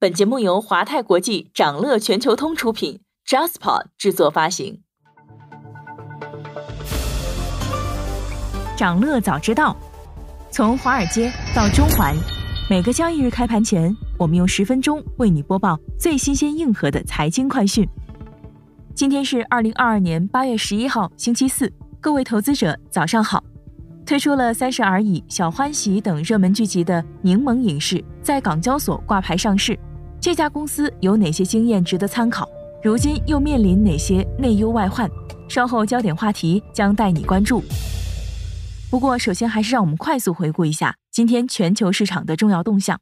[0.00, 4.80] 本节目由华泰国际掌乐全球通出品，JustPod 制作发行。
[8.76, 9.76] 掌乐早知道，
[10.52, 12.14] 从华尔街到中环，
[12.70, 17.84] 每个交易日开盘前，我们用十分钟为你播报最新鲜、硬核的财经快讯。
[18.94, 23.42] 今天是二零二二年八月十一号，星期四，各位投资者早上好。
[24.06, 29.78] 推出了《三十而已》《小欢喜》等热门剧集的柠檬影视在港交所挂牌上市。
[30.20, 32.48] 这家公司有哪些经验值得参考？
[32.82, 35.08] 如今又面临哪些内忧外患？
[35.48, 37.62] 稍后焦点话题将带你关注。
[38.90, 42.98] 不过，首先还是让我们快速回顾一下今天全球市场的重要动向。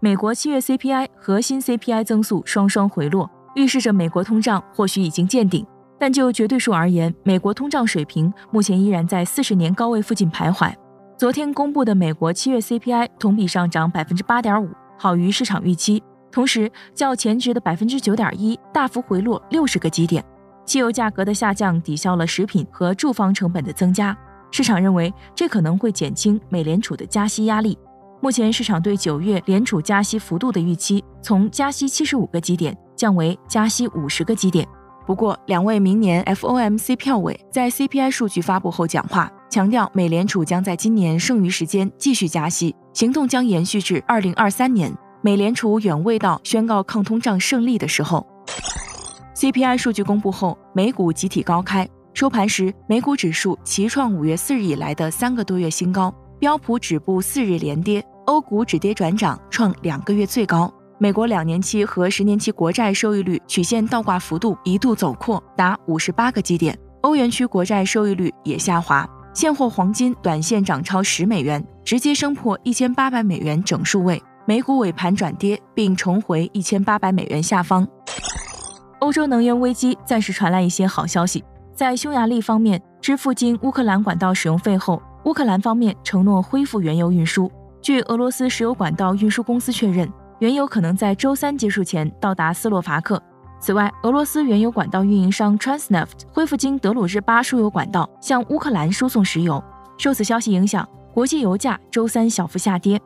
[0.00, 5.64] 美国七月 CPI 核心 CPI 增速双双回落，预示着美国通胀或许已经见顶。
[5.98, 10.72] 但就绝对数而言，美国通胀水平目前依然在四十年高位附近徘徊。
[11.20, 20.24] 昨天公布的美国七月 CPI 同比上涨百分之八点五，好于市场预期，同时较前值的百分之九点一大幅回落六十个基点。
[20.64, 24.16] 汽油价格的下降抵消了食品和住房成本的增加，
[24.50, 27.78] 市场认为这可能会减轻美联储的加息压力。
[28.22, 34.66] 目前市场对九月联储加息幅度的预期从加息七十五个基点降为加息五十个基点。
[35.06, 39.30] 不过，两位明年 FOMC 票委在 CPI 数据发布后讲话。
[39.48, 44.92] 强调，美联储将在今年剩余时间继续加息，行动将延续至二零二三年。
[45.22, 48.24] 美联储远未到宣告抗通胀胜利的时候。
[49.34, 60.72] CPI 数据公布后，美股集体高开，收盘时美股指数齐创五月四日以来的三个多月新高，标普止步四日连跌，欧股止跌转涨，创两个月最高。
[61.02, 66.78] 美国两年期和十年期国债收益率曲线倒挂幅度一度走扩，达五十八个基点。
[67.00, 69.08] 欧元区国债收益率也下滑。
[69.32, 74.22] 现货黄金短线涨超十美元，直接升破一千八百美元整数位。
[74.44, 77.88] 美股尾盘转跌，并重回一千八百美元下方。
[78.98, 81.42] 欧洲能源危机暂时传来一些好消息，
[81.74, 87.50] 在匈牙利方面支付经乌克兰管道使用费后，乌克兰方面承诺恢复原油运输。
[87.80, 90.06] 据俄罗斯石油管道运输公司确认，
[90.40, 93.22] 原油可能在周三结束前到达斯洛伐克。
[93.60, 99.62] 此外，俄罗斯原油管道运营商 Transneft 恢复经德鲁日巴输油管道向乌克兰输送石油。
[99.98, 102.98] 受此消息影响，国际油价周三小幅下跌。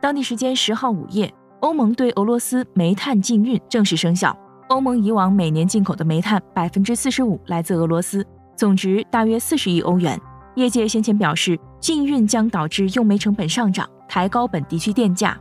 [0.00, 4.34] 当地时间十号午夜，欧盟对俄罗斯煤炭禁运正式生效。
[4.68, 8.26] 欧盟以往每年进口的煤炭百分之四十五来自俄罗斯，
[8.56, 10.18] 总值大约四十亿欧元。
[10.54, 15.38] 业界先前表示，禁运将导致用煤成本上涨，抬高本地区电价。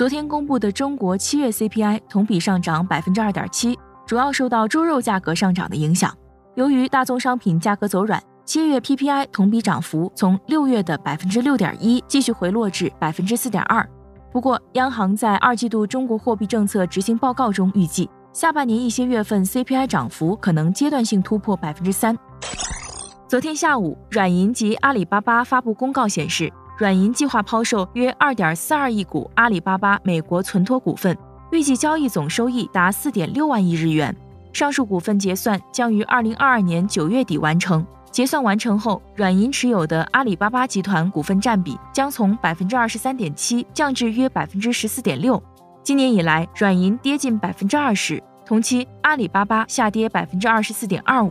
[0.00, 6.10] 昨天公布的中国七月 CPI 同比上涨百分之二点七，主要受到猪肉价格上涨的影响。
[6.54, 13.86] 由于大宗商品价格走软，七月 PPI 同比涨幅从六月的百分之六点一继续回落至百分之四点二。
[14.32, 22.16] 不过，央行在二季度中国货币政策执行报告中预计，下半年一些月份 CPI 涨幅可能阶段性突破百分之三。
[23.28, 26.50] 昨天下午，软银及阿里巴巴发布公告显示。
[26.80, 31.14] 软银计划抛售约二点四二亿股阿里巴巴美国存托股份，
[31.52, 34.16] 预计交易总收益达四点六万亿日元。
[34.54, 37.86] 上述股份结算将于二零二二年九月底完成。
[38.10, 45.40] 结算完成后，软银持有的阿里巴巴集团股份占比将从百分之二十三点七降至约百分之十四点六。
[45.82, 51.30] 今年以来，软银跌近百分之二十，同期阿里巴巴下跌百分之二十四点二五。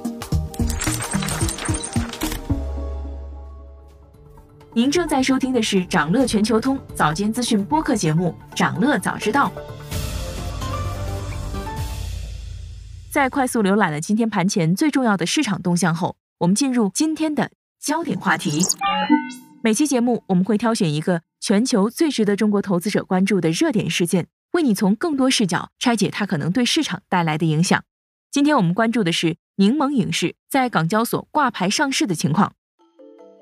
[4.73, 9.51] 您正在收听的是长乐全球通早间资讯播客节目《长乐早知道》。
[13.11, 17.51] 在快速浏览了今天盘前最重要的市场动向后，我们进入今天的
[17.81, 18.61] 焦点话题。
[19.61, 27.83] 每期节目我们会挑选一个全球最值得中国投资者关注的热点事件，为你从更多视角拆解它可能对市场带来的影响。
[28.31, 32.53] 今天我们关注的是柠檬影视在港交所挂牌上市的情况。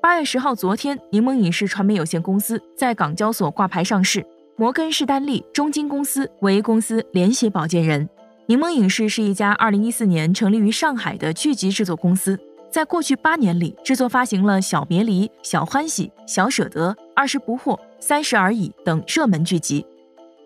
[0.02, 4.24] 八月十号，昨天，柠檬影视传媒有限公司在港交所挂牌上市，
[4.56, 8.08] 摩根士丹利中金公司为公司联席保荐人。
[8.46, 12.38] 柠檬影视是一家二零一四年成立于上海的剧集制作公司，
[12.70, 19.84] 在过去八年里，制作发行了《小别离》《小欢喜》《小舍得》《二十不惑》《三十而已》等热门剧集。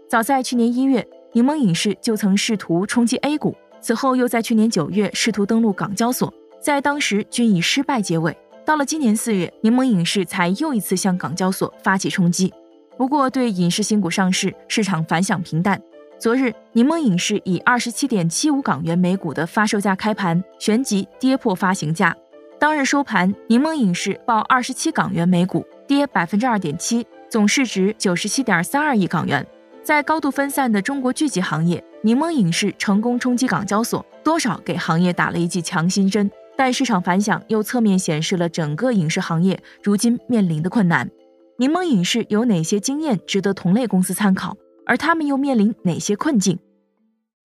[0.09, 8.37] 早在去年一月，柠檬影视就曾试图冲击 A 股，此后又在去年九月试图登陆港交所，在当时均以失败结尾。
[8.65, 12.53] 到了今年四月，柠檬影视才又一次向港交所发起冲击。
[12.97, 15.81] 不过，对影视新股上市，市场反响平淡。
[16.19, 22.17] 昨日，柠檬影视以二十七点七五港元每股的发售价开盘，旋即跌破发行价。
[22.59, 29.47] 当日收盘，柠檬影视报二十七港元每股，跌百分之二点七，总市值九十七点三二亿港元。
[29.83, 36.31] 在高度分散的中国剧集行业，柠檬影视成功冲击港交所，多少给行业打了一剂强心针。
[36.57, 41.11] 但市场反响又侧面显示了整个影视行业如今面临的困难。
[41.59, 44.57] 柠檬影视有哪些经验值得同类公司参考？
[44.87, 46.59] 而他们又面临哪些困境？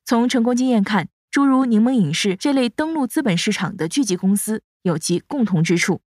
[0.06, 6.02] 从成功经验看，诸如柠檬影视这类登陆资本市场的剧集公司有其共同之处。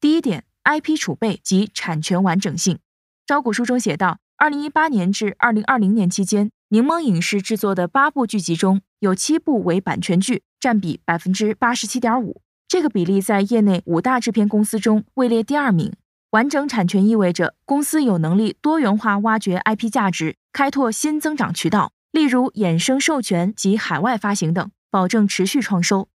[0.00, 2.78] 第一点，IP 储备及产权完整性。
[3.26, 12.42] 招股书中写道，二零一八年至二零二零年期间，柠檬影视制作的八部剧集中有七部为版权剧，占比百分之八十七点五。
[12.68, 15.92] 这个比例在业内五大制片公司中位列第二名。
[16.30, 26.08] 完整产权意味着公司有能力多元化挖掘 IP 价值，开拓新增长渠道，例如衍生授权及海外发行等，保证持续创收。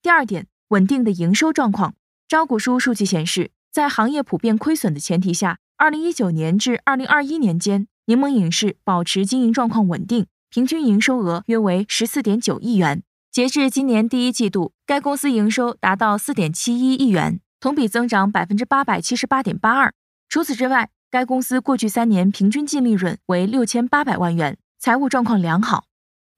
[0.00, 1.94] 第二点，稳定的营收状况。
[2.26, 13.02] 招股书数据显示，在行业普遍亏损的前提下，二零一九年至二零二一年间，柠檬影视保持经营状况稳定，平均营收额约为十四点九亿元。
[13.30, 17.38] 截至今年第一季度，该公司营收达到四点七一亿元。
[17.60, 19.92] 同比增长百分之八百七十八点八二。
[20.30, 25.84] 除此之外，该公司过去三年平均净利润为六千八百万元，财务状况良好。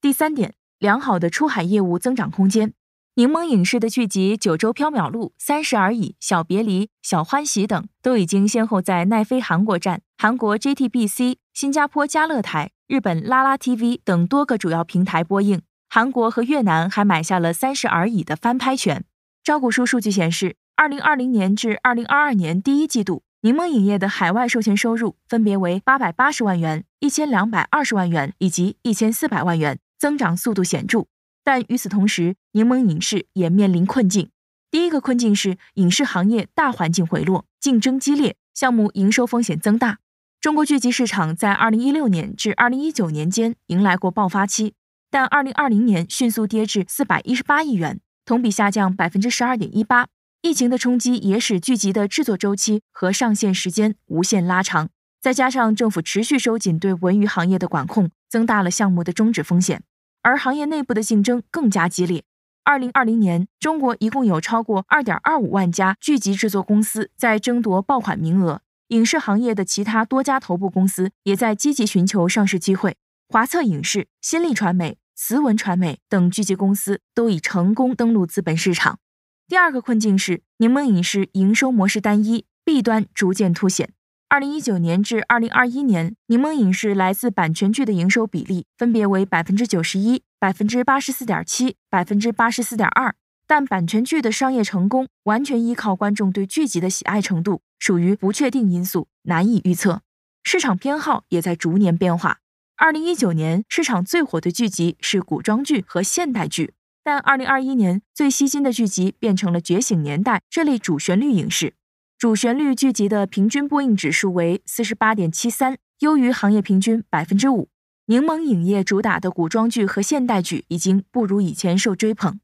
[0.01, 2.73] 第三点，良好的出海业务增长空间。
[3.15, 15.61] 柠檬影视的剧集《九州缥缈录》《三十而已》《小别离》《小欢喜》等，都已经先后在奈飞韩国站、韩国 JTBC、新加坡嘉乐台、日本拉拉 TV 等多个主要平台播映。
[15.89, 19.03] 韩国和越南还买下了《三十而已》的翻拍权。
[19.43, 20.55] 招股书数据显示。
[20.77, 31.05] 二零二零年至二零二二年第一季度，柠檬影业的海外授权收入分别为八百八十万元、一千两百二十万元以及一千四百万元，增长速度显著。
[31.43, 34.29] 但与此同时，柠檬影视也面临困境。
[34.69, 39.99] 第一个困境是影视行业大环境回落，竞争激烈，项目营收风险增大。
[40.39, 44.73] 中国剧集市场在二零一六年至二零一九年间迎来过爆发期，
[45.09, 50.07] 但二零二零年迅速跌至四百一十八亿元，同比下降百分之十二点一八。
[50.41, 54.89] 疫情的冲击也使剧集的制作周期和上线时间无限拉长，
[55.21, 59.83] 再加上政府持续收紧对文娱行业的管控，增大了项目的终止风险，
[60.21, 62.23] 而行业内部的竞争更加激烈。
[62.63, 72.97] 二零二零年，中国一共有超过二点二五万家剧集制作公司在争夺爆款名额，影视行业的其他多家头部公司也在积极寻求上市机会。
[73.27, 78.99] 华策影视、新力传媒、慈文传媒等剧集公司都已成功登陆资本市场。
[79.47, 83.91] 第二个困境是柠檬影视营收模式单一，弊端逐渐凸显。
[84.31, 93.13] 二零一九年至二零二一年，柠檬影视来自版权剧的营收比例分别为百分之九十一、百分之八十四点七、百分之八十四点二。
[93.45, 100.01] 但版权剧的商业成功完全依靠观众对剧集的喜爱程度，属于不确定因素，难以预测。
[100.45, 102.37] 市场偏好也在逐年变化。
[102.77, 106.73] 二零一九年市场最火的剧集是古装剧和现代剧。
[107.03, 111.73] 但二零二一年最吸睛的剧集变成了《觉醒年代》这类主旋律影视，
[112.21, 117.67] 主旋律剧集的平均播映指数为四十八点七三，优于行业平均百分之五。
[118.05, 122.39] 柠檬影业主打的古装剧和现代剧已经不如以前受追捧。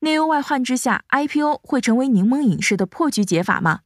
[0.00, 3.80] 内忧外患之下，IPO 会成为柠檬影视的破局解法吗？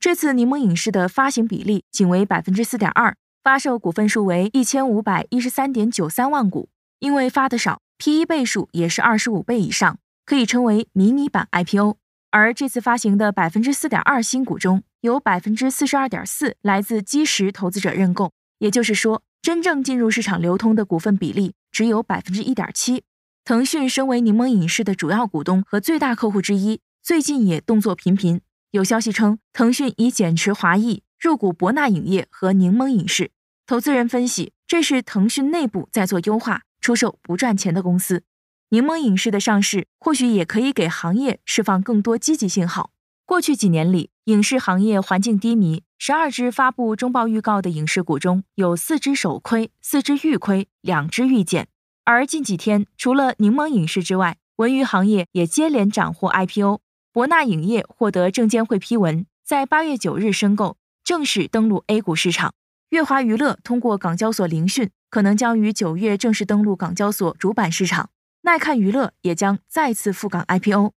[0.00, 3.14] 这次柠檬影视的发行比例仅为百分之四点二，
[3.44, 7.80] 发售股份数为一千五百一十三点九三万股，因为发的少。
[7.98, 11.98] P/E 倍数也是二十五倍以上，可以称为迷你版 IPO。
[12.30, 23.02] 而这次发行的百分之四点二新股中，有百分之四十二点四来自基石投资者认购，也就是说，真正进入市场流通的股份比例只有百分之一点七。
[23.44, 28.42] 腾讯身为柠檬影视的主要股东和最大客户之一，最近也动作频频。
[28.72, 33.30] 有消息称，腾讯已减持华谊，入股博纳影业和柠檬影视。
[33.66, 36.62] 投资人分析，这是腾讯内部在做优化。
[36.80, 38.22] 出售不赚钱的公司，
[38.70, 42.90] 柠檬影视的上市或许也可以给行业释放更多积极信号。
[43.24, 51.68] 过去几年里，影视行业环境低迷，十二只发布中报预告的影视股中有四只首亏，四只预亏，两只预减。
[52.04, 62.52] 而近几天，除了柠檬影视之外，文娱行业也接连斩获 IPO，博纳影业获得证监会批文，在八月九日申购，正式登陆 A 股市场。
[62.90, 68.10] 乐华娱乐通过港交所聆讯，可能将于九月正式登陆港交所主板市场。
[68.48, 70.92] 耐看娱乐也将再次赴港 IPO。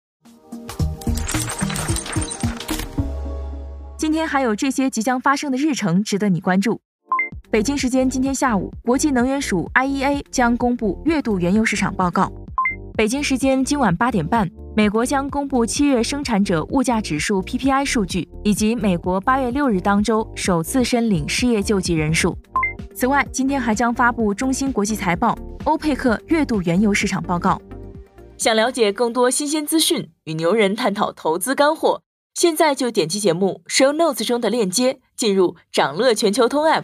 [3.98, 6.80] 今天还有这些即将发生的日程值得你关注。
[7.50, 12.30] 北京时间今天下午，国际能源署 IEA 将公布月度原油市场报告。
[12.96, 14.48] 北京时间今晚八点半。
[14.76, 22.38] 美国将公布七月生产者物价指数 PPI 数据，以及美国八月六日当周首次申领失业救济人数。
[23.00, 27.58] 此外，今天还将发布中芯国际财报、欧佩克月度原油市场报告。
[28.36, 32.02] 想了解更多新鲜资讯，与牛人探讨投资干货，
[32.34, 36.82] 现在就点击节目 show notes 中的链接，进入掌乐全球通 app。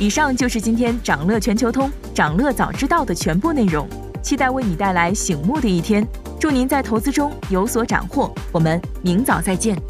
[0.00, 3.88] 以上就是今天掌乐全球通、掌乐早知道的全部内容，
[4.20, 6.04] 期待为你带来醒目的一天。
[6.40, 9.80] 祝您在投资中有所斩获，我们明早再见。